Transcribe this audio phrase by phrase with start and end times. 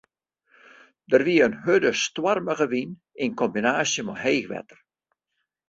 [1.11, 2.91] Der wie in hurde, stoarmige wyn
[3.23, 4.79] yn kombinaasje mei heech wetter.